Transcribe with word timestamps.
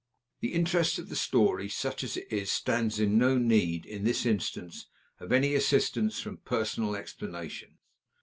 The 0.39 0.55
interest 0.55 0.97
of 0.97 1.09
the 1.09 1.15
story, 1.15 1.69
such 1.69 2.03
as 2.03 2.17
it 2.17 2.33
is, 2.33 2.51
stands 2.51 2.99
in 2.99 3.19
no 3.19 3.37
need, 3.37 3.85
in 3.85 4.03
this 4.03 4.25
instance, 4.25 4.87
of 5.19 5.31
any 5.31 5.53
assistance 5.53 6.19
from 6.19 6.37
personal 6.37 6.95
explanations." 6.95 7.77